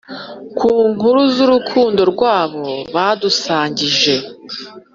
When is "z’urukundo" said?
1.35-2.01